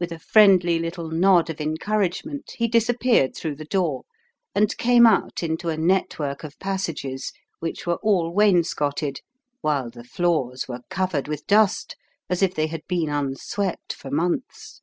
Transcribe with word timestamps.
With 0.00 0.10
a 0.10 0.18
friendly 0.18 0.80
little 0.80 1.12
nod 1.12 1.48
of 1.48 1.60
encouragement 1.60 2.54
he 2.56 2.66
disappeared 2.66 3.36
through 3.36 3.54
the 3.54 3.64
door 3.64 4.02
and 4.52 4.76
came 4.78 5.06
out 5.06 5.44
into 5.44 5.68
a 5.68 5.76
network 5.76 6.42
of 6.42 6.58
passages 6.58 7.30
which 7.60 7.86
were 7.86 8.00
all 8.02 8.32
wainscoted, 8.34 9.20
while 9.60 9.90
the 9.90 10.02
floors 10.02 10.66
were 10.66 10.80
covered 10.90 11.28
with 11.28 11.46
dust, 11.46 11.94
as 12.28 12.42
if 12.42 12.52
they 12.52 12.66
had 12.66 12.82
been 12.88 13.08
unswept 13.08 13.92
for 13.92 14.10
months. 14.10 14.82